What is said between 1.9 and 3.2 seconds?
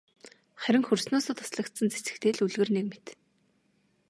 цэцэгтэй л үлгэр нэг мэт.